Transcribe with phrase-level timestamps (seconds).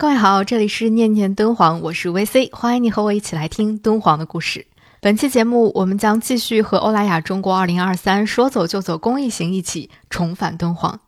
[0.00, 4.66] 各位好，这里是念念敦煌，我是 VC，欢迎你和我一起来听敦煌的故事。
[4.98, 11.00] 本期节目，我们将继续和欧莱雅中国2023说走就走公益行一起重返敦煌。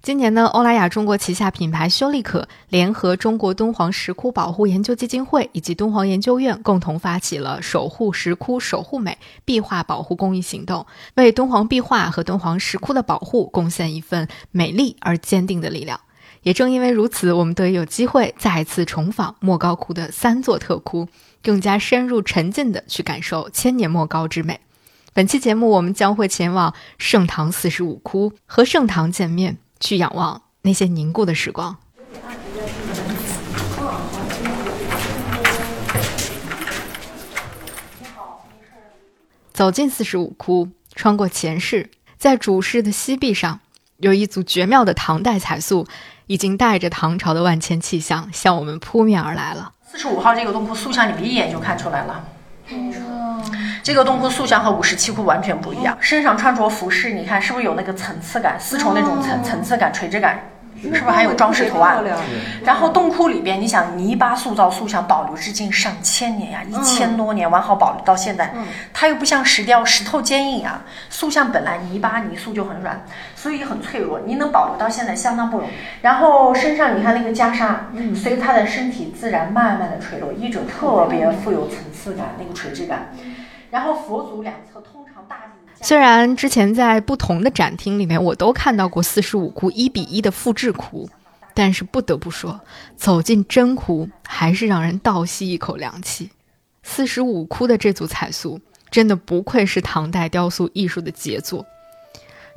[0.00, 10.86] 今年呢，欧莱雅中国旗下品牌修丽可联合中国敦煌石窟保护研究基金会以及敦煌研究院，共同发起了“守护石窟，守护美”壁画保护公益行动，
[11.16, 16.00] 为敦煌壁画和敦煌石窟的保护贡献一份美丽而坚定的力量。
[16.42, 21.06] 也正因为如此，我们得以有机会再次重访莫高窟的三座特窟，
[21.42, 24.58] 更加深入沉浸的去感受千年莫高之美。
[25.12, 31.76] 本期节目，我们将会前往盛唐四十五窟，和盛唐见面，去仰望那些凝固的时光。
[39.52, 43.60] 走进四十五窟，穿过前室，在主室的西壁上，
[44.00, 45.86] 有一组绝妙的唐代彩塑。
[46.26, 49.72] 已经带着唐朝的万千气象向我们扑面而来了。
[49.84, 52.24] 四十五号这个洞窟塑像，你们一眼就看出来了。
[53.82, 55.98] 这个洞窟塑像和五十七窟完全不一样。
[56.00, 58.56] 身上穿着服饰，你看是不是有那个层次感？
[58.60, 60.38] 丝绸那种层层次感、垂直感。
[60.82, 62.02] 是不是还有装饰图案？
[62.64, 68.52] 然后洞窟里边，你想泥巴塑造塑像保留至今上千年呀，一千多年完好保留到现在。
[68.92, 70.82] 它又不像石雕，石头坚硬啊。
[71.08, 74.20] 塑像本来泥巴泥塑就很软，所以很脆弱。
[74.24, 75.70] 你能保留到现在相当不容易。
[76.00, 83.10] 然后身上你看那个袈裟，随他的身体自然慢慢的垂落，衣着特别富有层次感，那个垂直感。
[83.70, 84.99] 然后佛祖两侧通。
[85.82, 91.08] 虽然之前在不同的展厅里面，我都看到过四十五窟一比一的复制窟，
[91.54, 92.60] 但是不得不说，
[92.96, 96.30] 走进真窟还是让人倒吸一口凉气。
[96.82, 98.60] 四十五窟的这组彩塑
[98.90, 101.64] 真的不愧是唐代雕塑艺术的杰作。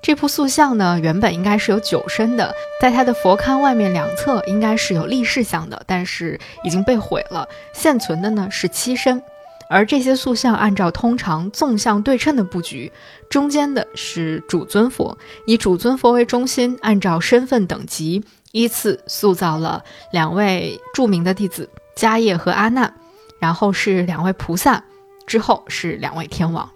[0.02, 9.24] 这幅塑像呢，原本应该是有九身的，在它的佛龛外面两侧应该是有立式像的，但是已经被毁了，现存的呢是七身。
[9.70, 12.92] 而这些塑像按照通常纵向对称的布局，
[13.30, 22.94] 中间的是主尊佛，以主尊佛为中心，按照身份等级依次塑造了两位著名的弟子迦叶和阿难，
[23.40, 24.84] 然后是两位菩萨，
[25.26, 26.70] 之后是两位天王。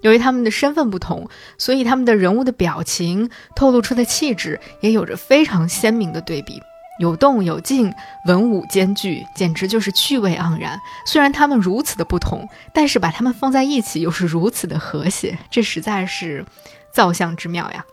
[0.00, 6.58] 由于他们的身份不同，所以他们的人物的表情透露出的气质也有着非常鲜明的对比。
[7.00, 7.94] 有动有静，
[8.26, 10.78] 文武兼具，简直就是趣味盎然。
[11.06, 16.44] 虽然他们如此的不同，但是把他们放在一起又是如此的和谐，这实在是
[16.92, 17.86] 造像之妙呀！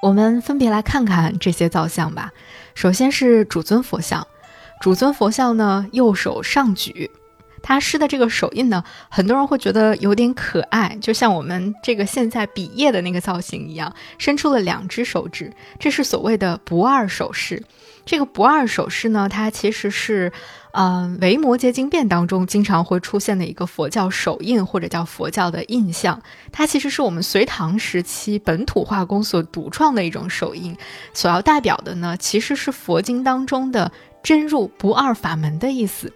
[0.00, 2.30] 我们分别来看看这些造像吧。
[2.76, 4.24] 首先是主尊佛像，
[4.80, 7.10] 主尊佛像呢，右手上举。
[7.64, 17.64] 他施的这个手印呢，很多人会觉得有点可爱，就像我们这个现在比耶的那个造型一样，伸出了两只手指，这是所谓的不二手势。
[18.04, 20.30] 这个不二手势呢，它其实是，
[20.72, 26.20] 嗯，《维摩诘经变》当中经常会出现的一个佛教手印或者叫佛教的印象。
[26.52, 30.76] 它其实是我们隋唐时期本土化工所独创的一种手印，
[31.12, 33.90] 所要代表的呢，其实是佛经当中的
[34.22, 36.12] 真入不二法门的意思。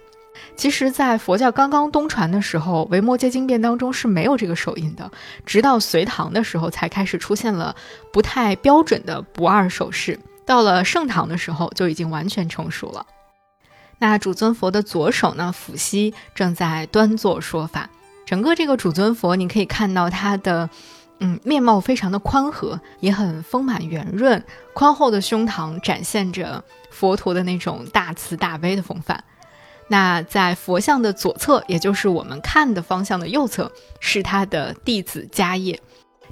[0.55, 5.09] 其实，在佛教刚刚东传的时候，《维摩诘经变》当中是没有这个手印的，
[5.45, 7.75] 直到隋唐的时候才开始出现了
[8.13, 10.17] 不太标准的不二手势。
[10.49, 13.05] 到了盛唐的时候，就已经完全成熟了。
[13.99, 17.87] 那主尊佛的左手呢，抚膝，正在端坐说法。
[18.25, 20.67] 整个这个主尊佛，你可以看到他的，
[21.19, 24.43] 嗯，面貌非常的宽和，也很丰满圆润，
[24.73, 29.23] 宽厚的胸膛展现着佛陀的那种大慈大悲的风范。
[29.87, 35.79] 那在佛像的左侧，也就是我们看的方向的右侧，是他的弟子迦叶。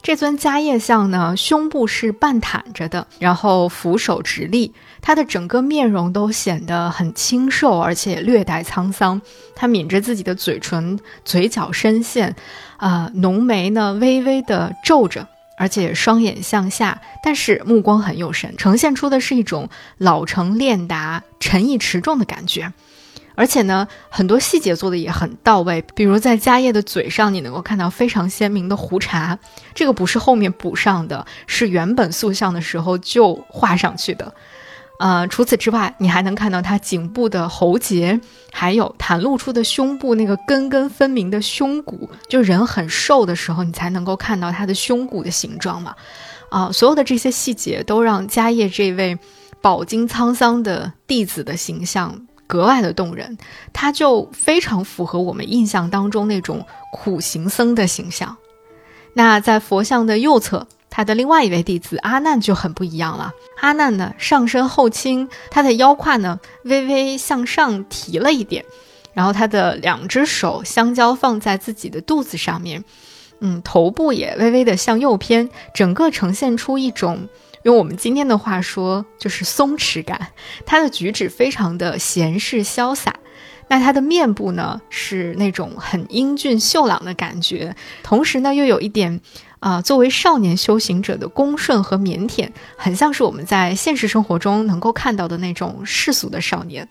[0.08, 9.22] 这尊迦叶像呢，胸部是半袒着的，然后俯首直立，他的整个面容都显得很清瘦，而且略带沧桑。
[9.54, 12.34] 他抿着自己的嘴唇，嘴角深陷，
[12.78, 22.72] 啊，浓眉呢微微的皱着，而且双眼向下，但是目光很有神，呈现出的是一种老成练达、沉意持重的感觉。
[23.38, 29.38] 而且呢，很多细节做的也很到位，比如在迦叶的嘴上，你能够看到非常鲜明的胡茬，
[29.76, 34.34] 这个不是后面补上的，是原本塑像的时候就画上去的。
[35.00, 38.20] 呃，除此之外，你还能看到他颈部的喉结，
[38.52, 45.96] 还有袒露出的胸部那个根根分明的胸骨，就人很瘦的时候，你才能够看到他的胸骨的形状嘛。
[46.50, 49.20] 啊，所有的这些细节都让迦叶这位
[49.62, 52.27] 饱经沧桑的弟子的形象。
[52.48, 53.38] 格外的动人，
[53.74, 58.38] 他就非常符合我们印象当中那种苦行僧的形象。
[59.14, 63.32] 那在佛像的右侧他的另外一位弟子阿难就很不一样了。
[63.60, 68.64] 阿难呢，上身后倾，他的腰胯呢微微向上提了一点，
[69.14, 72.84] 然后他的两只手相交放在自己的肚子上面，
[73.40, 77.28] 嗯，头部也微微的向右偏，整个呈现出一种
[77.68, 80.30] 用我们今天的话说就是松弛感。
[80.66, 83.14] 他的举止非常的闲适潇洒。
[83.68, 89.20] 那他的面部呢，是那种很英俊秀朗的感觉，同时呢，又有一点，
[89.60, 96.88] 啊，作为少年修行者的恭顺和腼腆，很像是我们在现实生活中能够看到的那种世俗的少年，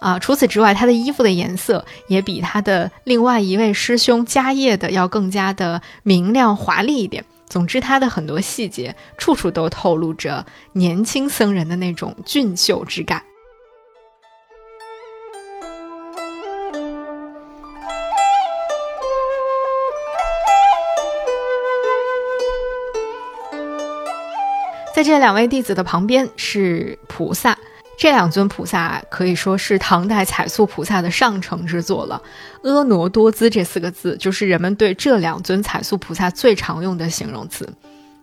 [0.00, 7.24] 啊，除此之外，他的衣服的颜色也比他的另外一位师兄迦叶的要更加的明亮华丽一点。
[7.48, 13.24] 总之，他的很多细节，处处都透露着年轻僧人的那种俊秀之感。
[24.94, 27.56] 在这两位弟子的旁边是菩萨，
[27.98, 32.22] 这两尊菩萨可以说是唐代彩塑菩萨的上乘之作了。
[32.62, 37.68] 婀娜多姿这四个字，就是人们对这两尊彩塑菩萨最常用的形容词。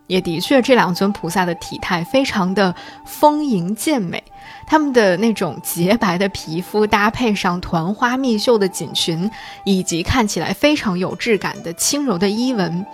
[0.06, 2.74] 也的确，这两尊菩萨的体态非常的
[3.04, 4.22] 丰盈健美，
[4.66, 9.30] 他们的那种洁白的皮肤搭配上团花密绣的锦裙，
[9.66, 12.86] 以及看起来非常有质感的轻柔的衣纹，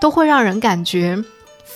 [0.00, 1.18] 都会让人感觉。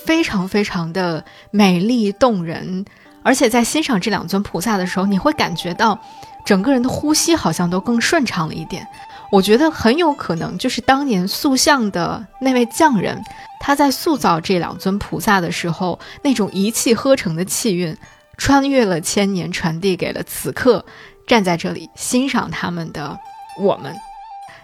[0.04, 2.84] 非常非常的美丽动人，
[3.24, 5.98] 而且在欣赏这两尊菩萨的时候，你会感觉到
[6.44, 8.86] 整个人的呼吸好像都更顺畅了一点。
[9.32, 13.20] 我觉得很有可能就是当年塑像的那位匠人，
[13.58, 17.96] 他在塑造这两尊菩萨的时候，那种一气呵成的气韵，
[18.36, 20.84] 穿越了千年，传递给了此刻
[21.26, 23.18] 站在这里欣赏他们的
[23.58, 23.92] 我们。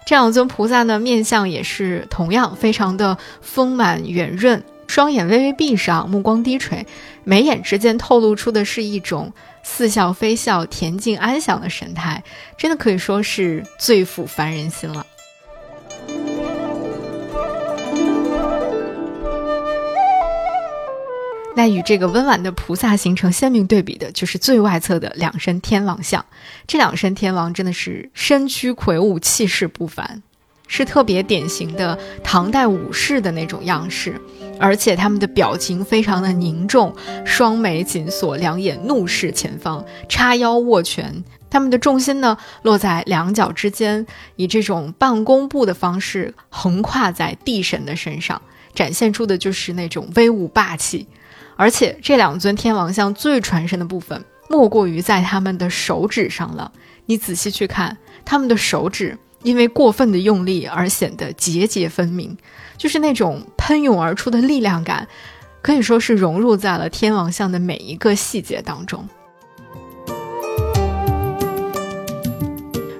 [0.06, 4.62] 这两尊菩萨呢面相也是同样非常的丰满圆润。
[4.90, 6.84] 双眼微微闭上，目光低垂，
[7.22, 9.32] 眉眼之间透露出的是一种
[9.62, 12.24] 似笑非笑、恬静安详的神态，
[12.58, 15.06] 真的可以说是最抚凡人心了。
[21.54, 26.26] 那与这个温婉的菩萨形成鲜明对比的，就是最外侧的两身天王像。
[26.66, 30.20] 这两身天王真的是身躯魁梧，气势不凡。
[30.72, 34.20] 是特别典型的唐代武士的那种样式，
[34.60, 41.24] 而且他们的表情非常的凝重，双眉紧锁，两眼怒视前方，叉腰握拳。
[41.48, 48.40] 他们的重心呢落在两脚之间，以这种半弓步的方式横跨在地神的身上，
[48.74, 51.08] 展现出的就是那种威武霸气。
[51.56, 56.70] 而且这两尊天王像最传神的部分，莫过于在他们的手指上了。
[57.06, 59.18] 你仔细去看他们的手指。
[59.42, 62.36] 因为过分的用力而显得节节分明，
[62.76, 65.08] 就是那种喷涌而出的力量感，
[65.62, 69.08] 可以说是融入在了天王像的每一个细节当中。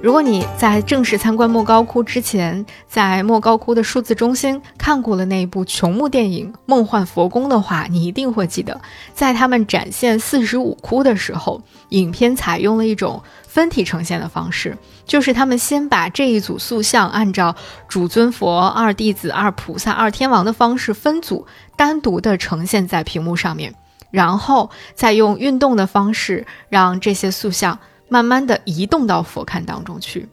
[0.03, 8.81] 如果你在正式参观莫高窟之前，在莫高窟的数字中心看过了那一部琼木电影《梦幻佛宫》的话，你一定会记得，
[9.13, 11.61] 在他们展现四十五窟的时候，
[11.91, 14.75] 影片采用了一种分体呈现的方式，
[15.05, 17.55] 就是他们先把这一组塑像按照
[17.87, 23.75] 主尊佛、二弟子、二菩萨、二天王的方式分组，单独的呈现在屏幕上面，
[24.11, 27.79] 然后再用运动的方式让这些塑像。
[28.11, 30.29] 慢慢的移动到佛龛当中去，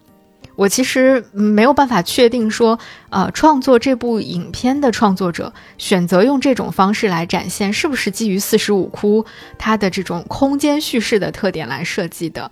[0.55, 2.77] 我其实没有办法确定说，
[3.11, 9.23] 呃，创作这部影片的创作者选择用这种方式来展现，是不是基于四十五窟
[9.59, 12.51] 它的这种空间叙事的特点来设计的？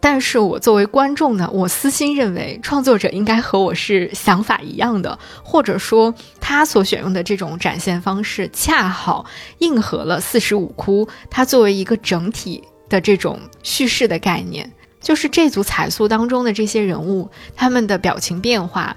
[0.00, 9.26] 但是我作为观众呢，我私心认为创作者应该和我是想法一样的，或者说他所选用的这种展现方式恰好
[9.58, 12.64] 应和了四十五窟它作为一个整体。
[12.92, 14.70] 的这种叙事的概念，
[15.00, 18.94] 就是这组彩塑当中的这些人物，他们的表情变化，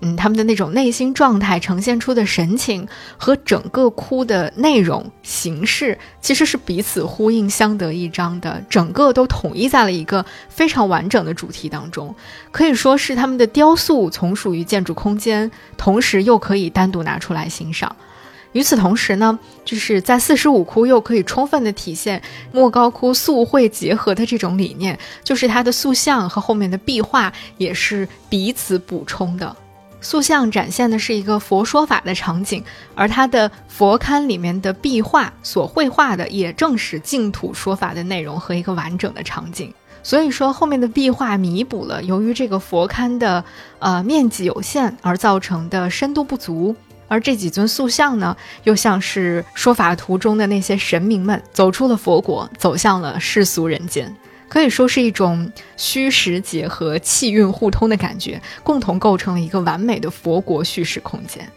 [0.00, 2.86] 嗯，他们的那种内心状态呈现出的神情
[3.16, 12.12] 和整个窟的内容形式，其实是彼此呼应、相得益彰的，整个都统一在了一个非常完整的主题当中，
[12.50, 17.94] 可以说是他们的雕塑从属于建筑空间，同时又可以单独拿出来欣赏。
[18.56, 22.22] 与此同时呢，就是在四十五窟又可以充分的体现
[22.52, 29.54] 莫高窟塑绘结合的这种理念，就是它的塑像和后面的壁画也是彼此补充的。
[30.00, 39.70] 塑像展现的是一个佛说法的场景，而它的佛龛里面的壁画所绘画的也正是净土说法的内容和一个完整的场景。
[40.02, 43.44] 所以说，后面的壁画弥补了由于这个佛龛的
[43.80, 46.74] 呃面积有限而造成的深度不足。
[47.08, 54.14] 而这几尊塑像呢，又像是说法图中的那些神明们，走出了佛国，走向了世俗人间，
[54.48, 61.48] 可以说是一种虚实结合、气运互通的感觉，共同构成了一个完美的佛国叙事空间。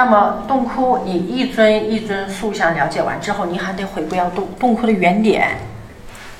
[0.00, 5.58] 那么洞窟，你一尊一尊塑像了解完之后，你还得回归到洞洞窟的原点，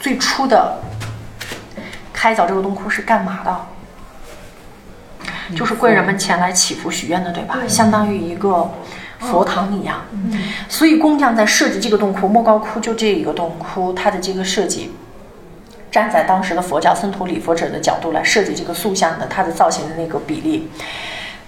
[0.00, 0.78] 最初的
[2.10, 3.54] 开凿这个洞窟是干嘛的？
[5.54, 7.58] 就是贵人们前来祈福许愿的，对吧？
[7.68, 8.70] 相当于一个
[9.18, 10.04] 佛堂一样。
[10.66, 14.90] 所以工匠在设计这个洞窟，莫高窟就这一个洞窟，它的这个设计，
[15.90, 20.70] 站在当时的佛教僧徒礼佛者的角度来设计这个塑像的它的造型的那个比例。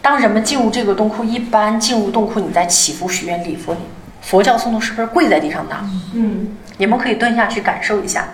[0.02, 3.76] 当人们进入这个洞窟，一般进入洞窟，你在祈福许愿礼佛，
[4.20, 5.76] 佛教僧徒是不是跪在地上的？
[6.12, 8.30] 嗯，你们可以蹲下去感受一下，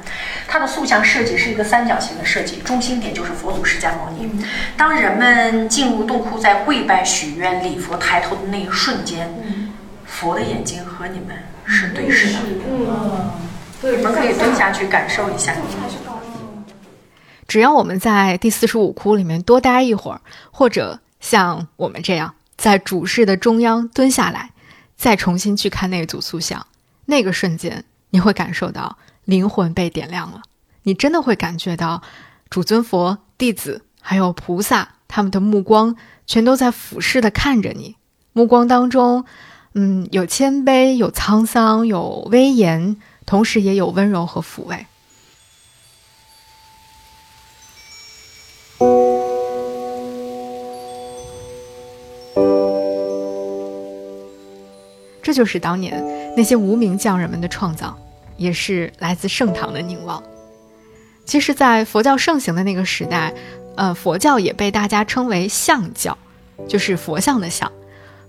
[0.48, 4.42] 它的塑像设计是一个三角形的设计，中心点就是佛祖释迦牟尼。
[4.78, 9.28] 当人们进入洞窟，在跪拜许愿礼佛抬头的那一瞬间，
[10.06, 12.38] 佛的眼睛和你们是对视的。
[12.70, 13.30] 嗯，
[13.82, 15.52] 你们可以蹲下去感受一下。
[17.46, 21.00] 只要我们在第四十五窟里面多待一会儿，或者。
[21.20, 24.52] 像我们这样在主室的中央蹲下来，
[24.96, 26.66] 再重新去看那组塑像，
[27.06, 30.42] 那个瞬间你会感受到灵魂被点亮了。
[30.82, 32.02] 你真的会感觉到
[32.48, 35.96] 主尊佛、弟子还有菩萨他们的目光
[36.26, 37.96] 全都在俯视的看着你，
[38.32, 39.24] 目光当中，
[39.74, 42.96] 嗯，有谦卑，有沧桑，有威严，
[43.26, 44.86] 同时也有温柔和抚慰。
[55.28, 56.02] 这就是当年
[56.34, 57.94] 那些无名匠人们的创造，
[58.38, 60.22] 也是来自盛唐的凝望。
[61.26, 63.34] 其实，在佛教盛行的那个时代，
[63.76, 66.16] 呃，佛教也被大家称为像教，
[66.66, 67.70] 就是佛像的像。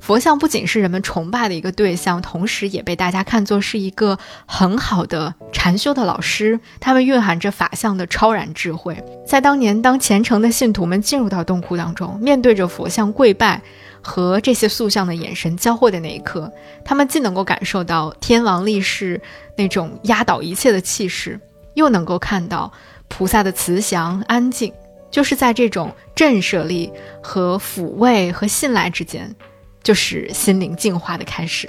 [0.01, 6.59] 佛像不仅是人们崇拜的一个对象，同时也被大家看作是一个很好的禅修的老师。
[6.81, 9.01] 他们蕴含着法相的超然智慧。
[9.25, 13.61] 在当年，当虔诚的信徒们进入到洞窟当中，面对着佛像跪拜。
[14.01, 16.51] 和这些塑像的眼神交汇的那一刻，
[16.83, 19.21] 他们既能够感受到天王力士
[19.55, 21.39] 那种压倒一切的气势，
[21.73, 22.71] 又能够看到
[23.07, 24.73] 菩萨的慈祥安静。
[25.11, 29.35] 就是在这种震慑力和抚慰和信赖之间，
[29.81, 31.67] 就是心灵净化的开始。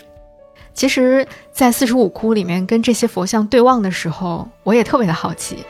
[0.75, 5.65] 其实，在四十五窟里面跟这些佛像对望的时候，我也特别的好奇，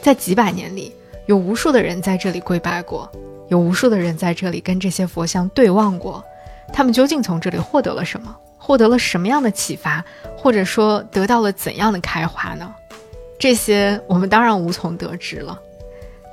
[0.00, 0.92] 在几百年里，
[1.26, 3.10] 有无数的人在这里跪拜过。
[3.48, 6.24] 有无数的人在这里跟这些佛像对望过，
[6.72, 8.34] 他们究竟从这里获得了什么？
[8.58, 10.04] 获得了什么样的启发？
[10.36, 12.74] 或者说得到了怎样的开花呢？
[13.38, 15.58] 这些我们当然无从得知了。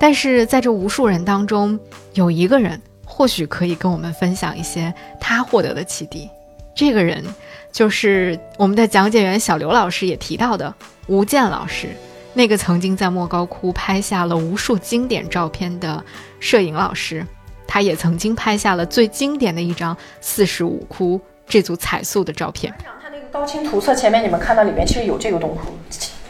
[0.00, 1.78] 但是在这无数人当中，
[2.14, 6.28] 有一个人或许可以跟我们分享一些他获得的启迪。
[6.74, 7.24] 这个人
[7.70, 10.74] 就是我们的讲解员小刘老师也提到的
[11.06, 11.90] 吴健老师。
[12.34, 16.04] 那个曾经在莫高窟拍下了无数经典照片的
[16.40, 17.24] 摄影老师，
[17.66, 22.74] 他也曾经拍下了最经典的一张四十五窟这组彩塑的照片。
[23.00, 25.72] 他那个高清图册前面你们看到里面其实有这个洞窟，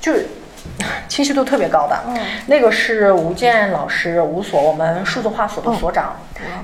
[0.00, 0.28] 就是。
[1.08, 2.16] 清晰度特别高的，嗯，
[2.46, 6.16] 那个是吴健老师，吴所，我们数字化所的所长，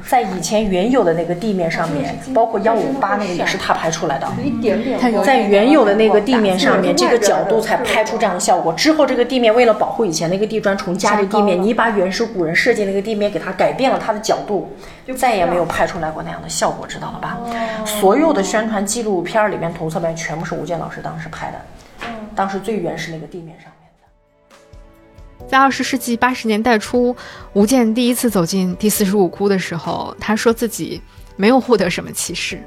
[0.07, 8.73] 在以前原有的那个地面上面，包括幺五八那个也是他拍出来的，一点点，在原有的那个地面上面，这个角度才拍出这样的效果。
[8.73, 14.77] 之后这个地面为了保护以前那个地砖，重加这地面，你把原始古人设计那个地面给它改变了它的角度，
[15.07, 17.39] 就再也没有拍出来过那样的效果，知道了吧？
[17.87, 23.71] 所有的宣传纪录片里面图侧面全部是吴健老师当时拍的，当时最原始那个地面上。
[25.49, 27.15] 在二十世纪八十年代初，
[27.53, 31.01] 吴健第一次走进第四十五窟的时候，他说自己
[31.37, 32.63] 没有获得什么启示。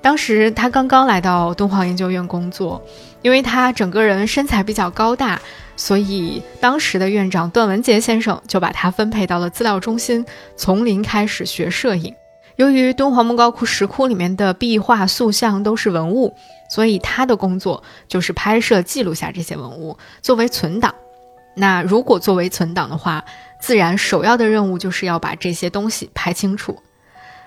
[0.00, 2.80] 当时他刚刚来到敦煌研究院工作，
[3.22, 5.40] 因为他整个人身材比较高大，
[5.76, 10.24] 所以当时的院长段文杰先生就把他分配到了资料中心，
[10.56, 12.14] 从零开始学摄影。
[12.56, 16.32] 由于敦煌莫高窟石窟里面的壁画塑像都是文物，
[16.70, 20.94] 所以他的工作就是拍摄记录下这些文物，作为存档。
[21.54, 23.24] 那如果作为存档的话，
[23.60, 26.82] 自然首要的任务就是要把这些东西拍清楚。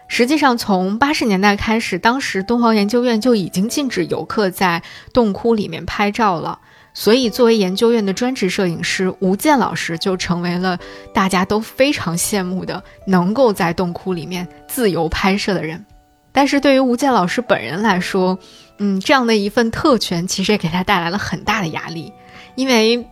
[0.08, 6.60] 实际上，从八十年代开始，当时敦煌研究院就已经禁止游客在洞窟里面拍照了。
[6.94, 10.80] 所以，作为研究院的专职摄影师吴健老师就成为了
[11.14, 15.86] 大家都非常羡慕的能够在洞窟里面自由拍摄的人。
[16.32, 18.40] 但是对于吴健老师本人来说，
[18.80, 22.14] 嗯，这样的一份特权其实也给他带来了很大的压力，
[22.56, 23.08] 因为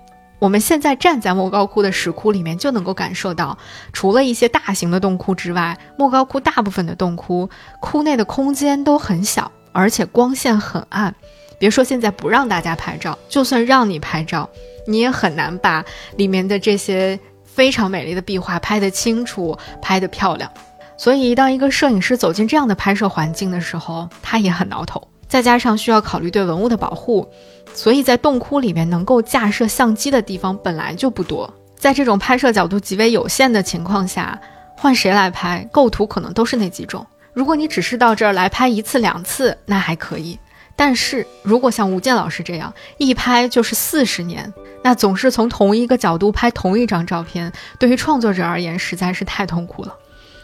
[0.46, 3.58] 我们现在站在莫高窟的石窟里面，就能够感受到，
[3.92, 7.50] 除了一些大型的洞窟之外，莫高窟大部分的洞窟
[7.80, 11.16] 窟内的空间都很小，而且光线很暗。
[11.58, 14.48] 别说现在不让大家拍照， 就算让你拍照，
[14.86, 15.84] 你也很难把
[16.16, 20.52] 里面的这些非常美丽的壁画拍得清楚、拍得漂亮。
[20.96, 25.08] 所以，当一个摄影师走进这样的拍摄环境的时候，他也很挠头。
[25.28, 27.28] 再加上需要考虑对文物的保护，
[27.76, 31.54] 所以在洞窟里面能够架设相机的地方本来就不多。
[31.76, 34.40] 在这种拍摄角度极为有限的情况下，
[34.78, 37.06] 换谁来拍，构图可能都是那几种。
[37.34, 40.40] 如果你只是到这儿来拍一次两次，那还可以。
[40.78, 44.54] 但是如果像吴健老师这样一拍就是四十年，
[44.84, 49.96] 那总是从同一个角度拍同一张照片，对于创作者而言实在是太痛苦了。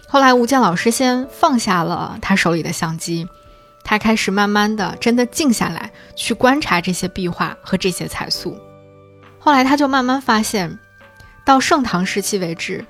[0.08, 3.28] 后来吴健老师先放下了他手里的相机，
[3.84, 8.58] 他开始慢慢的真的静下来去观察这些壁画和这些彩塑。
[9.40, 10.80] 后来他就慢慢发现，
[11.44, 12.86] 到盛唐时期为止，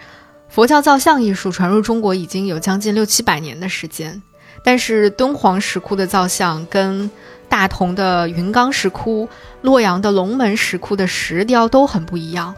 [0.49, 4.21] 佛教造像艺术传入中国已经有将近六七百年的时间。
[4.63, 7.09] 但是敦煌石窟的造像跟
[7.49, 9.27] 大同的云冈石窟、
[9.61, 12.53] 洛阳的龙门石窟的石雕都很不一样。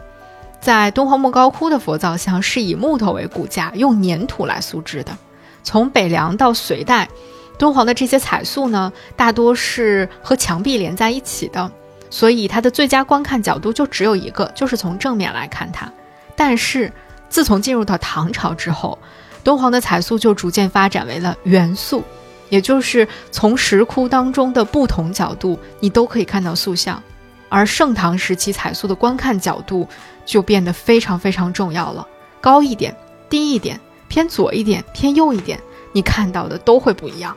[0.60, 5.16] 在敦煌莫高窟的佛造像是以木头为骨架，用粘土来塑制的。
[5.62, 7.08] 从北凉到隋代，
[7.56, 11.70] 敦煌的这些彩塑呢，大多是和墙壁连在一起的，
[12.10, 15.90] 所以它的最佳观看角度就只有一个，就是从正面来看它。
[16.36, 16.92] 但是
[17.28, 18.98] 自从进入到唐朝之后，
[19.42, 22.02] 敦煌的彩塑就逐渐发展为了元素，
[22.48, 27.02] 也就是从石窟当中的不同角度，你都可以看到塑像。
[27.48, 29.88] 而盛唐时期彩塑的观看角度
[30.26, 32.04] 就变得非常非常重要了，
[32.40, 32.96] 高一点、
[33.30, 35.60] 低一点、偏左一点、偏右一点，
[35.92, 37.36] 你看到的都会不一样。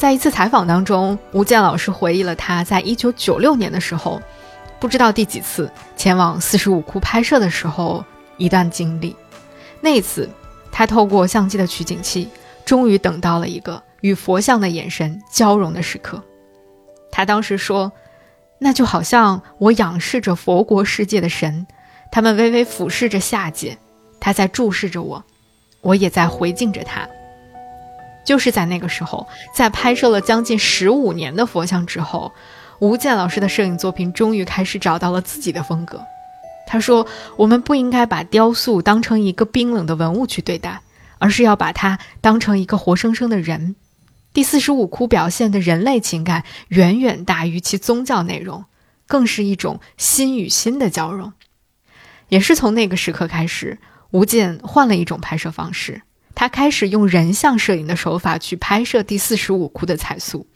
[0.00, 4.18] 在一次采访当中，吴健老师回忆了他在一九九六年的时候，
[4.78, 8.02] 不知道第几次前往四十五窟拍摄的时候
[8.38, 9.14] 一段经历。
[9.82, 10.26] 那一次。
[10.72, 12.28] 他透过相机的取景器，
[12.64, 16.22] 终于等到了一个与佛像的眼神交融的时刻。
[17.10, 17.90] 他当时说
[18.60, 21.66] ：“那就好像我仰视着佛国世界的神，
[22.12, 23.76] 他们微微俯视着下界，
[24.20, 25.22] 他在注视着我，
[25.82, 27.06] 我也在回敬着他。”
[28.24, 32.32] 就是在那个时候，在拍摄了将近十五年的佛像之后，
[32.78, 36.04] 吴健老师的摄影作品终于开始找到了自己的风格。
[36.66, 37.06] 他说
[37.36, 40.80] ：“我们不应该把雕塑当成一个冰冷的文物去对待，
[41.18, 43.74] 而是要把它当成一个活生生的人。
[44.32, 48.66] 第四十五窟表现的人类情感远远大于其宗教内容，
[49.08, 51.32] 更是一种心与心的交融。
[52.28, 53.78] 也是从那个时刻开始，
[54.12, 56.02] 吴健换了一种拍摄方式，
[56.34, 60.46] 他开始用人像摄影的手法去拍摄第四十五窟的彩塑。”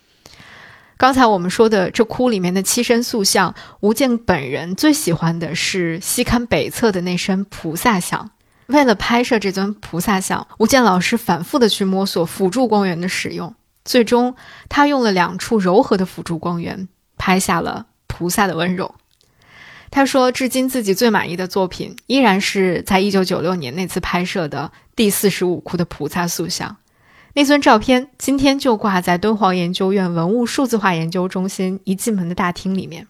[0.96, 8.30] 刚才我们说的这窟里面的七身塑像，吴健本人最喜欢的是西龛北侧的那身菩萨像。
[8.66, 14.36] 为了拍摄这尊菩萨像，吴健老师反复的去摸索辅助光源的使用，最终
[14.68, 18.94] 他用了两处柔和的辅助光源，拍下了菩萨的温柔。
[19.94, 26.76] 他说，至今自己最满意的作品，依然是在一九九六年那次拍摄的第四十五窟的菩萨塑像。
[27.34, 33.06] 那尊照片今天就挂在敦煌研究院文物数字化研究中心一进门的大厅里面。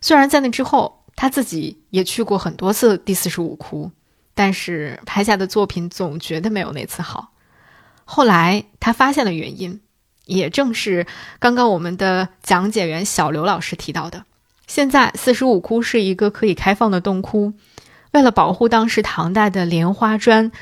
[0.00, 3.90] 虽然在那之后，他自己也去过很多次第四十五窟，
[4.32, 7.32] 但是拍下的作品总觉得没有那次好。
[8.04, 9.80] 后来他发现了原因，
[10.26, 11.04] 也正是
[11.40, 14.24] 刚刚我们的讲解员小刘老师提到的：
[14.68, 17.54] 现在四十五窟是一个可以开放的洞窟，
[18.12, 20.52] 为了保护当时唐代的莲花砖，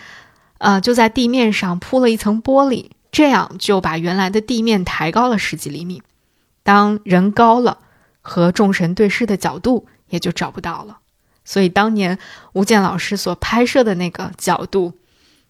[0.56, 2.92] 呃，就在地面上铺了一层玻璃。
[3.12, 6.02] 这样就把原来的地面抬高了十几厘米，
[6.62, 7.78] 当人高了，
[8.20, 10.98] 和众神对视的角度也就找不到了。
[11.42, 12.18] 所以当年
[12.52, 14.98] 吴健老师所拍摄的那个角度，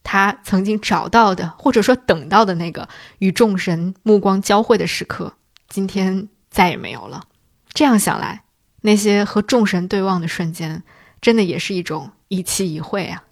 [0.04, 2.88] 他曾经找到的或者说等到的那个
[3.18, 5.32] 与众神目光交汇的时刻，
[5.68, 7.24] 今天再也没有了。
[7.72, 8.42] 这样想来，
[8.86, 10.84] 那些和众神对望的瞬间，
[11.20, 13.24] 真的也是一种一期一会啊。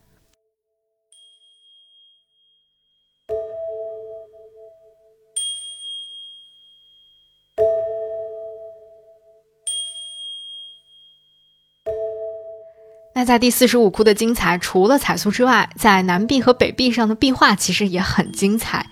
[13.14, 18.90] 那在第四十五窟的精彩，除了彩塑之外，在南壁和北壁上的壁画其实也很精彩。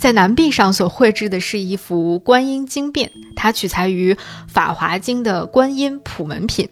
[0.00, 4.14] 在南壁上所绘制的是一幅观音经变，它取材于
[4.48, 6.66] 《法华经》的观音普门品。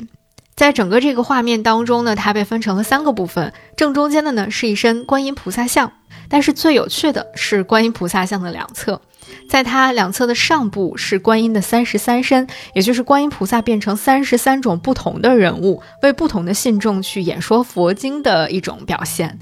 [0.57, 5.93] 在整个这个画面当中呢，它被分成了三个部分，正中间的呢是一身观音菩萨像，
[6.31, 9.03] 但是最有趣的是观音菩萨像的两侧，
[9.47, 19.39] 在它两侧的上部是观音的三十三身，也就是观音菩萨变成三十三种不同的人物，为不同的信众去演说佛经的一种表现。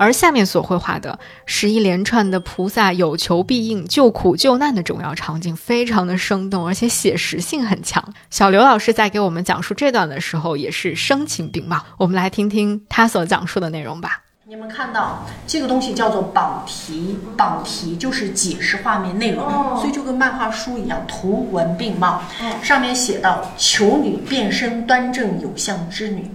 [0.00, 8.02] 而下面所绘画的是一连串的菩萨有求必应、救苦救难的重要场景，非常的生动，而且写实性很强。
[8.30, 11.84] 小刘老师在给我们讲述这段的时候，也是声情并茂。
[11.98, 14.22] 我们来听听他所讲述的内容吧。
[14.46, 22.22] 你们看到这个东西叫做榜题，榜题就是解释画面内容，所以就跟漫画书一样，图文并茂。
[22.62, 26.28] 上面写到：求女变身端正有相之女。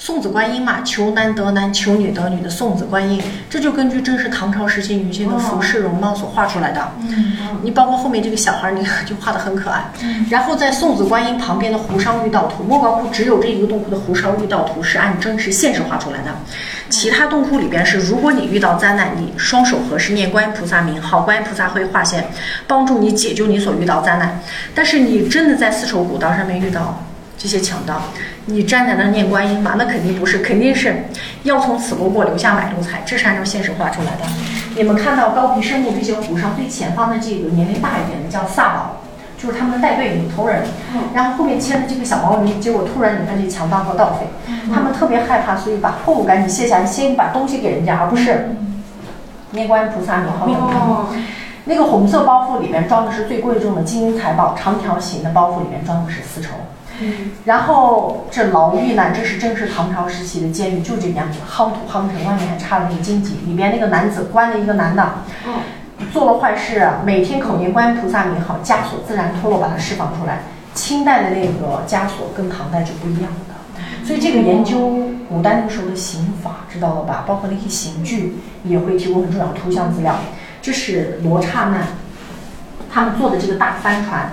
[0.00, 6.92] 送子观音嘛，求男得男，求女得女的送子观音，这就根据正是唐朝时期女性的服饰容貌所画出来的。
[7.00, 9.90] 嗯，你包括后面这个小孩，你看就画的很可爱。
[10.30, 16.30] 然后在送子观音旁边的湖上玉道图，莫高窟只有这一个洞窟的湖上玉道图是按真实现实画出来的。
[16.88, 22.24] 其他洞窟里边是，如果你遇到灾难，你双手合十念观音菩萨名号，观音菩萨会化现，
[22.68, 24.40] 帮助你解救你所遇到灾难。
[24.76, 27.02] 但是你真的在丝绸古道上面遇到。
[27.38, 28.02] 这些强盗，
[28.46, 29.76] 你站在那念观音嘛？
[29.78, 31.04] 那肯定不是，肯定是
[31.44, 33.00] 要从此路过，留下买路财。
[33.06, 34.28] 这是按照现实画出来的。
[34.74, 38.96] 你们看到高鼻深目这些湖上最前方的这个年龄大一点的叫萨宝，
[39.40, 40.64] 就是他们的带队领头人。
[41.14, 44.26] 然后后面牵的这个小毛驴，结果突然你看这强盗和盗匪，
[44.74, 48.56] 他们特别害怕，所以把货物赶紧卸下来，先把东西给人家，而不是
[49.52, 51.08] 念观音菩萨名号。
[51.66, 56.54] 那个红色包袱里面装的是最贵重的金银财宝，长条形的包袱里面装的是丝绸。
[57.44, 63.36] 然后这牢狱呢，这是正是唐朝时期的监狱，就这样子，夯土夯成，外面还插了一个荆棘。
[63.46, 65.12] 里边那个男子关了一个男的，
[66.12, 70.42] 做了坏事，每天口念观音菩萨名号，枷锁自然脱落，把他释放出来。
[70.74, 73.54] 清代的那个枷锁跟唐代是不一样的，
[74.04, 77.24] 所以这个研究古代那个时候的刑法，知道了吧？
[77.26, 80.16] 包括那些刑具也会提供很重要的图像资料。
[80.60, 81.78] 这是罗刹那
[82.92, 84.30] 他们做的这个大帆船。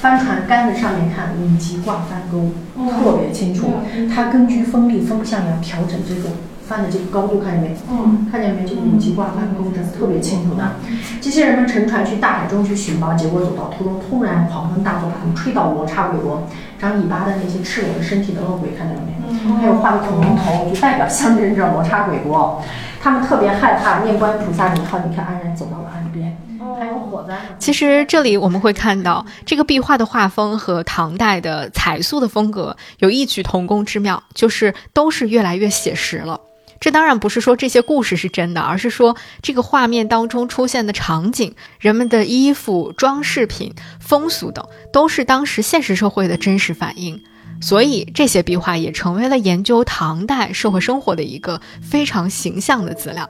[0.00, 2.52] 帆船杆子上面看五级挂帆钩，
[2.90, 3.66] 特别清楚。
[4.14, 6.30] 它根据风力风向要调整这个
[6.66, 7.76] 帆的这个高度，看见没？
[7.90, 8.64] 嗯，看见没？
[8.64, 10.76] 这个五级挂帆钩这是特别清楚的。
[11.20, 16.44] 这些人们乘船去大海中去寻宝，结果走到途中突然狂风大作，把他们吹到罗刹鬼国。
[16.78, 19.60] 长尾巴的那些赤裸的身体的恶鬼，看见了没？
[19.60, 22.62] 还有画的恐龙头，就代表象征着罗刹鬼国。
[23.02, 26.34] 他们特别害怕，念观音菩萨名号，你看安然走到了岸边。
[27.58, 36.40] 其实这里我们会看到，这个壁画的画风和唐代的彩塑的风格有异曲同工之妙，就是都是越来越写实了。
[36.80, 47.22] 这当然不是说这些故事是真的，而是说这个画面当中出现的场景、人们的衣服、装饰品、风俗等，都是当时现实社会的真实反映。
[47.60, 53.28] 所以这些壁画也成为了研究唐代社会生活的一个非常形象的资料。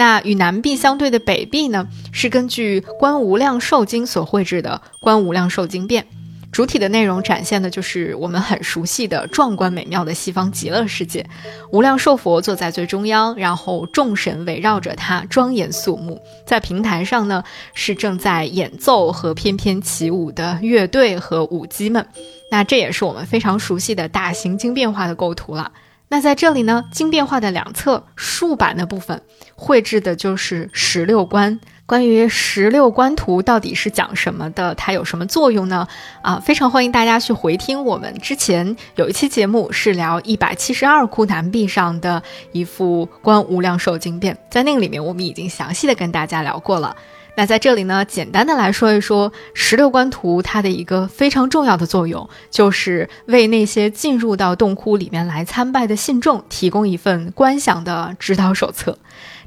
[0.00, 6.02] 那与南壁相对的北壁呢，是根据《观无量寿经》所绘制的《观无量寿经变》，
[6.50, 11.26] 主体的内容展现的就是我们很熟悉的壮观美妙的西方极乐世界。
[11.70, 16.18] 无量寿佛坐在最中央，然后众神围绕着他，庄严肃穆。
[16.46, 22.06] 在平台上呢，是正在演奏和翩翩起舞的乐队和舞姬们。
[22.50, 25.70] 那这也是我们非常熟悉的大型经变化的构图了。
[26.12, 29.22] 那在这里呢，经变化的两侧竖版的部分
[29.54, 31.60] 绘制的就是十六观。
[31.86, 35.86] 关于十六观图到底是讲什么的，它有什么作用呢？
[36.22, 42.20] 啊，非常欢迎大家去回听我们之前有一期节目是聊一百七十二窟南壁上的
[42.52, 46.96] 一幅《观无量寿经变》，在那个里面我们已经详细的跟大家聊过了。
[47.40, 58.98] 那在这里呢，简单的来说一说十六观图，它的一个非常重要的作用，就是为那些进入到洞窟里面来参拜的信众提供一份观想的指导手册。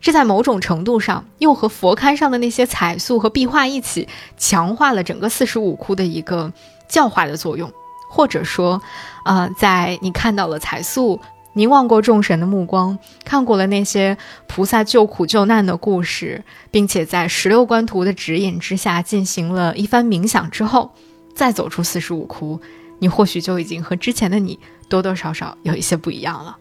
[0.01, 6.51] 这在某种程度上，又和佛龛上的那些彩塑和壁画一起，强化了整个四十五窟的一个
[6.89, 7.71] 教化的作用。
[8.10, 8.82] 或者说，
[9.25, 11.19] 呃，在你看到了彩塑。
[11.53, 20.91] 凝望过众神的目光，看过了那些菩萨救苦救难的故事，并且在十六观图的指引之下进行了一番冥想之后，
[21.35, 22.59] 再走出四十五窟，
[22.97, 26.57] 你或许就已经和之前的你多多少少有一些不一样了。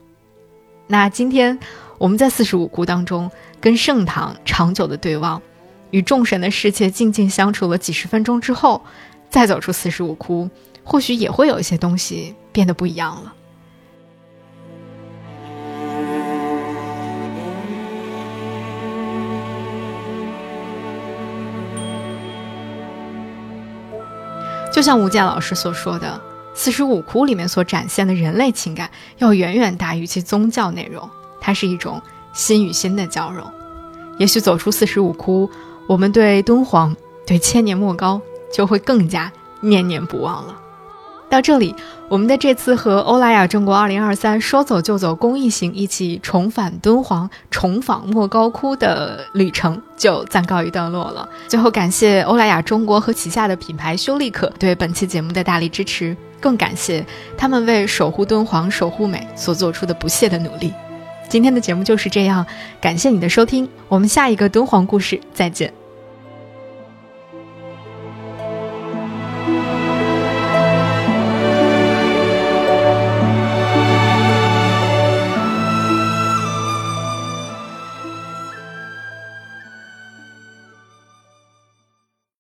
[0.88, 1.58] 那今天
[1.96, 5.40] 我们在四十五窟当中跟圣堂长久的对望，
[5.90, 8.82] 与众神的世界静静相处了几十分钟之后，
[9.30, 10.50] 再走出四十五窟，
[10.84, 13.32] 或许也会有一些东西变得不一样了。
[24.72, 26.18] 就像吴健老师所说的，
[26.54, 31.08] 四十五窟里面所展现的人类情感，要远远大于其宗教内容。
[31.38, 32.00] 它是一种
[32.32, 33.44] 心与心的交融。
[34.16, 35.50] 也许走出四十五窟，
[35.86, 39.30] 我们对敦煌、对千年莫高就会更加
[39.60, 40.58] 念念不忘了。
[41.32, 41.74] 到这里，
[42.10, 51.26] 我们的这次和欧莱雅中国2023说走就走公益行一起重返敦煌、重访莫高窟的旅程就暂告一段落了。
[51.48, 57.02] 最后，感谢欧莱雅中国和旗下的品牌修丽可对本期节目的大力支持，更感谢
[57.38, 60.70] 他们为守护敦煌、守护美所做出的不懈的努力。
[61.30, 62.44] 今天的节目就是这样，
[62.78, 65.72] 感谢你的收听，我们下一个敦煌故事再见。